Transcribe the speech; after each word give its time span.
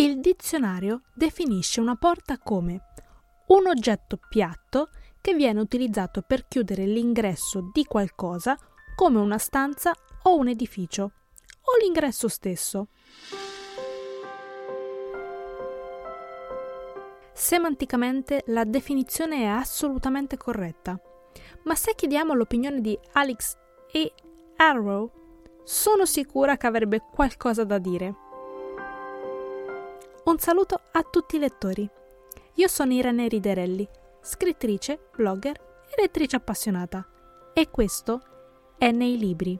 Il 0.00 0.20
dizionario 0.20 1.02
definisce 1.12 1.78
una 1.78 1.94
porta 1.94 2.38
come 2.38 2.80
un 3.48 3.66
oggetto 3.66 4.18
piatto 4.30 4.88
che 5.20 5.34
viene 5.34 5.60
utilizzato 5.60 6.22
per 6.22 6.48
chiudere 6.48 6.86
l'ingresso 6.86 7.68
di 7.70 7.84
qualcosa 7.84 8.58
come 8.96 9.18
una 9.18 9.36
stanza 9.36 9.92
o 10.22 10.38
un 10.38 10.48
edificio 10.48 11.02
o 11.02 11.76
l'ingresso 11.82 12.28
stesso. 12.28 12.86
Semanticamente 17.34 18.44
la 18.46 18.64
definizione 18.64 19.42
è 19.42 19.46
assolutamente 19.48 20.38
corretta, 20.38 20.98
ma 21.64 21.74
se 21.74 21.94
chiediamo 21.94 22.32
l'opinione 22.32 22.80
di 22.80 22.98
Alex 23.12 23.54
e 23.92 24.14
Arrow, 24.56 25.12
sono 25.62 26.06
sicura 26.06 26.56
che 26.56 26.66
avrebbe 26.66 27.02
qualcosa 27.12 27.64
da 27.64 27.76
dire. 27.76 28.28
Un 30.22 30.38
saluto 30.38 30.78
a 30.92 31.02
tutti 31.02 31.36
i 31.36 31.38
lettori. 31.38 31.88
Io 32.54 32.68
sono 32.68 32.92
Irene 32.92 33.26
Riderelli, 33.26 33.88
scrittrice, 34.20 35.08
blogger 35.16 35.56
e 35.56 36.00
lettrice 36.00 36.36
appassionata. 36.36 37.06
E 37.54 37.70
questo 37.70 38.20
è 38.76 38.90
nei 38.90 39.16
libri. 39.16 39.58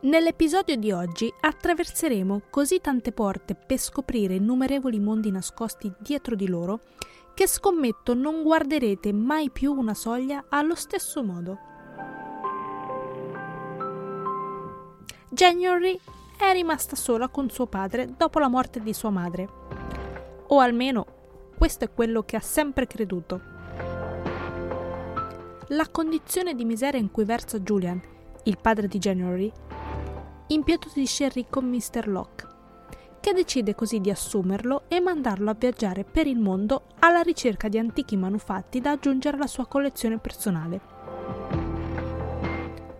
Nell'episodio 0.00 0.76
di 0.76 0.90
oggi 0.90 1.30
attraverseremo 1.38 2.42
così 2.48 2.80
tante 2.80 3.12
porte 3.12 3.54
per 3.54 3.78
scoprire 3.78 4.36
innumerevoli 4.36 4.98
mondi 4.98 5.30
nascosti 5.30 5.92
dietro 5.98 6.34
di 6.34 6.48
loro 6.48 6.80
che 7.34 7.46
scommetto 7.46 8.14
non 8.14 8.42
guarderete 8.42 9.12
mai 9.12 9.50
più 9.50 9.72
una 9.74 9.94
soglia 9.94 10.46
allo 10.48 10.74
stesso 10.74 11.22
modo. 11.22 11.67
January 15.38 15.96
è 16.36 16.52
rimasta 16.52 16.96
sola 16.96 17.28
con 17.28 17.48
suo 17.48 17.66
padre 17.66 18.12
dopo 18.16 18.40
la 18.40 18.48
morte 18.48 18.82
di 18.82 18.92
sua 18.92 19.10
madre. 19.10 19.48
O 20.48 20.58
almeno 20.58 21.06
questo 21.56 21.84
è 21.84 21.92
quello 21.92 22.24
che 22.24 22.34
ha 22.34 22.40
sempre 22.40 22.88
creduto. 22.88 23.40
La 25.68 25.86
condizione 25.92 26.56
di 26.56 26.64
miseria 26.64 26.98
in 26.98 27.12
cui 27.12 27.22
versa 27.22 27.60
Julian, 27.60 28.02
il 28.42 28.58
padre 28.60 28.88
di 28.88 28.98
January, 28.98 29.52
impietosisce 30.48 31.28
ricco 31.28 31.62
Mr. 31.62 32.08
Locke, 32.08 32.46
che 33.20 33.32
decide 33.32 33.76
così 33.76 34.00
di 34.00 34.10
assumerlo 34.10 34.86
e 34.88 34.98
mandarlo 34.98 35.50
a 35.50 35.56
viaggiare 35.56 36.02
per 36.02 36.26
il 36.26 36.40
mondo 36.40 36.86
alla 36.98 37.20
ricerca 37.20 37.68
di 37.68 37.78
antichi 37.78 38.16
manufatti 38.16 38.80
da 38.80 38.90
aggiungere 38.90 39.36
alla 39.36 39.46
sua 39.46 39.68
collezione 39.68 40.18
personale. 40.18 40.80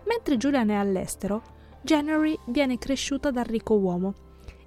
Mentre 0.05 0.37
Julian 0.37 0.69
è 0.69 0.75
all'estero, 0.75 1.57
January 1.81 2.37
viene 2.47 2.77
cresciuta 2.77 3.31
dal 3.31 3.45
ricco 3.45 3.75
uomo, 3.75 4.13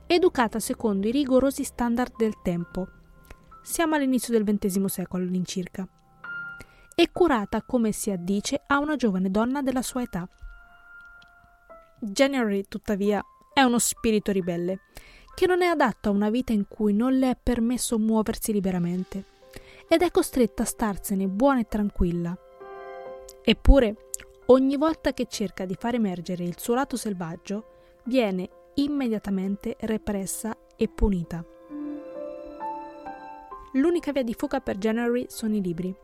educata 0.06 0.58
secondo 0.58 1.08
i 1.08 1.10
rigorosi 1.10 1.62
standard 1.62 2.16
del 2.16 2.40
tempo. 2.42 2.88
Siamo 3.62 3.94
all'inizio 3.94 4.32
del 4.32 4.44
XX 4.44 4.84
secolo 4.86 5.22
all'incirca. 5.22 5.86
E 6.94 7.10
curata 7.12 7.62
come 7.62 7.92
si 7.92 8.10
addice 8.10 8.62
a 8.66 8.78
una 8.78 8.96
giovane 8.96 9.30
donna 9.30 9.62
della 9.62 9.82
sua 9.82 10.02
età. 10.02 10.28
January, 12.00 12.64
tuttavia, 12.68 13.22
è 13.52 13.60
uno 13.62 13.78
spirito 13.78 14.32
ribelle, 14.32 14.80
che 15.34 15.46
non 15.46 15.62
è 15.62 15.66
adatto 15.66 16.08
a 16.08 16.12
una 16.12 16.30
vita 16.30 16.52
in 16.52 16.66
cui 16.66 16.94
non 16.94 17.18
le 17.18 17.30
è 17.30 17.38
permesso 17.40 17.98
muoversi 17.98 18.52
liberamente, 18.52 19.24
ed 19.86 20.02
è 20.02 20.10
costretta 20.10 20.62
a 20.62 20.66
starsene 20.66 21.26
buona 21.28 21.60
e 21.60 21.66
tranquilla. 21.68 22.36
Eppure, 23.42 24.08
Ogni 24.46 24.76
volta 24.76 25.12
che 25.12 25.26
cerca 25.26 25.64
di 25.64 25.76
far 25.78 25.94
emergere 25.94 26.42
il 26.42 26.58
suo 26.58 26.74
lato 26.74 26.96
selvaggio, 26.96 28.00
viene 28.04 28.48
immediatamente 28.74 29.76
repressa 29.80 30.56
e 30.76 30.88
punita. 30.88 31.44
L'unica 33.74 34.10
via 34.10 34.24
di 34.24 34.34
fuga 34.34 34.60
per 34.60 34.78
January 34.78 35.26
sono 35.28 35.54
i 35.54 35.62
libri. 35.62 35.94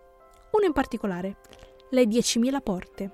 Uno 0.53 0.65
in 0.65 0.73
particolare, 0.73 1.37
Le 1.91 2.05
10.000 2.05 2.61
porte. 2.63 3.13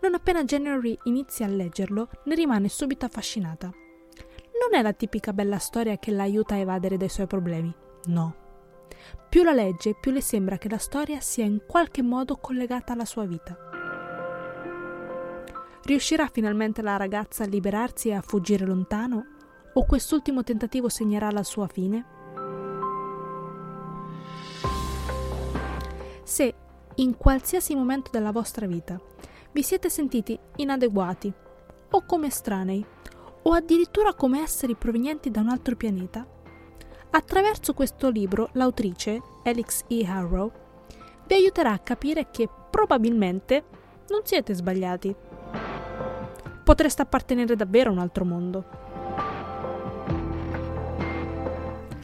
Non 0.00 0.14
appena 0.14 0.44
January 0.44 0.98
inizia 1.04 1.46
a 1.46 1.50
leggerlo, 1.50 2.08
ne 2.24 2.34
rimane 2.34 2.68
subito 2.68 3.06
affascinata. 3.06 3.66
Non 3.66 4.78
è 4.78 4.82
la 4.82 4.92
tipica 4.92 5.32
bella 5.32 5.58
storia 5.58 5.98
che 5.98 6.10
la 6.10 6.24
aiuta 6.24 6.54
a 6.54 6.58
evadere 6.58 6.96
dai 6.96 7.08
suoi 7.08 7.26
problemi, 7.26 7.72
no 8.06 8.41
più 9.28 9.42
la 9.42 9.52
legge, 9.52 9.94
più 9.98 10.10
le 10.10 10.20
sembra 10.20 10.58
che 10.58 10.68
la 10.68 10.78
storia 10.78 11.20
sia 11.20 11.44
in 11.44 11.62
qualche 11.66 12.02
modo 12.02 12.36
collegata 12.36 12.92
alla 12.92 13.04
sua 13.04 13.24
vita. 13.24 13.56
Riuscirà 15.84 16.28
finalmente 16.28 16.80
la 16.82 16.96
ragazza 16.96 17.44
a 17.44 17.46
liberarsi 17.46 18.08
e 18.08 18.14
a 18.14 18.20
fuggire 18.20 18.64
lontano? 18.64 19.26
O 19.74 19.84
quest'ultimo 19.84 20.42
tentativo 20.42 20.88
segnerà 20.88 21.30
la 21.30 21.42
sua 21.42 21.66
fine? 21.66 22.04
Se, 26.22 26.54
in 26.96 27.16
qualsiasi 27.16 27.74
momento 27.74 28.10
della 28.12 28.32
vostra 28.32 28.66
vita, 28.66 29.00
vi 29.52 29.62
siete 29.62 29.90
sentiti 29.90 30.38
inadeguati, 30.56 31.32
o 31.90 32.04
come 32.06 32.28
estranei, 32.28 32.84
o 33.42 33.52
addirittura 33.52 34.14
come 34.14 34.40
esseri 34.40 34.76
provenienti 34.76 35.30
da 35.30 35.40
un 35.40 35.48
altro 35.48 35.74
pianeta, 35.74 36.26
Attraverso 37.14 37.74
questo 37.74 38.08
libro 38.08 38.48
l'autrice, 38.52 39.20
Alex 39.44 39.84
E. 39.88 40.02
Harrow, 40.06 40.50
vi 41.26 41.34
aiuterà 41.34 41.72
a 41.72 41.78
capire 41.78 42.30
che 42.30 42.48
probabilmente 42.70 43.64
non 44.08 44.22
siete 44.24 44.54
sbagliati. 44.54 45.14
Potreste 46.64 47.02
appartenere 47.02 47.54
davvero 47.54 47.90
a 47.90 47.92
un 47.92 47.98
altro 47.98 48.24
mondo. 48.24 48.64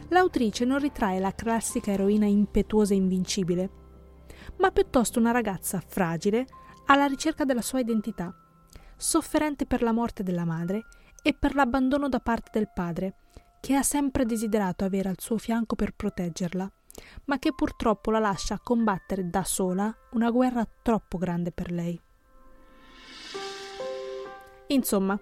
L'autrice 0.09 0.63
non 0.65 0.77
ritrae 0.77 1.19
la 1.19 1.33
classica 1.33 1.91
eroina 1.91 2.27
impetuosa 2.27 2.93
e 2.93 2.97
invincibile, 2.97 3.69
ma 4.57 4.69
piuttosto 4.69 5.17
una 5.17 5.31
ragazza 5.31 5.81
fragile 5.83 6.45
alla 6.85 7.07
ricerca 7.07 7.45
della 7.45 7.63
sua 7.63 7.79
identità, 7.79 8.31
sofferente 8.95 9.65
per 9.65 9.81
la 9.81 9.91
morte 9.91 10.21
della 10.21 10.45
madre 10.45 10.85
e 11.23 11.33
per 11.33 11.55
l'abbandono 11.55 12.09
da 12.09 12.19
parte 12.19 12.51
del 12.53 12.69
padre, 12.71 13.15
che 13.59 13.75
ha 13.75 13.83
sempre 13.83 14.25
desiderato 14.25 14.85
avere 14.85 15.09
al 15.09 15.19
suo 15.19 15.37
fianco 15.37 15.75
per 15.75 15.93
proteggerla, 15.93 16.71
ma 17.25 17.39
che 17.39 17.53
purtroppo 17.53 18.11
la 18.11 18.19
lascia 18.19 18.59
combattere 18.59 19.29
da 19.29 19.43
sola 19.43 19.93
una 20.11 20.29
guerra 20.31 20.67
troppo 20.81 21.17
grande 21.17 21.51
per 21.51 21.71
lei. 21.71 21.99
Insomma, 24.67 25.19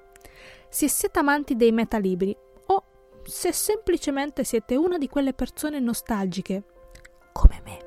se 0.70 0.88
siete 0.90 1.20
amanti 1.20 1.56
dei 1.56 1.72
metalibri 1.72 2.36
o 2.68 2.84
se 3.24 3.52
semplicemente 3.54 4.44
siete 4.44 4.76
una 4.76 4.98
di 4.98 5.08
quelle 5.08 5.34
persone 5.34 5.80
nostalgiche, 5.80 6.64
come 7.32 7.62
me, 7.64 7.86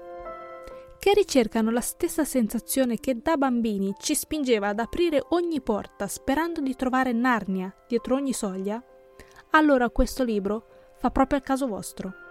che 0.99 1.13
ricercano 1.15 1.71
la 1.71 1.81
stessa 1.81 2.25
sensazione 2.25 2.99
che 2.99 3.21
da 3.21 3.37
bambini 3.37 3.95
ci 3.99 4.15
spingeva 4.15 4.69
ad 4.69 4.79
aprire 4.79 5.25
ogni 5.31 5.61
porta 5.61 6.07
sperando 6.07 6.61
di 6.61 6.75
trovare 6.75 7.13
Narnia 7.13 7.75
dietro 7.89 8.15
ogni 8.15 8.33
soglia, 8.33 8.83
allora 9.51 9.91
questo 9.91 10.25
libro 10.25 10.67
fa 10.97 11.11
proprio 11.11 11.39
al 11.39 11.45
caso 11.45 11.67
vostro. 11.67 12.30